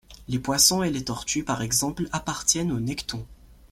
[0.27, 3.23] Les poissons et les tortues par exemple appartiennent au necton.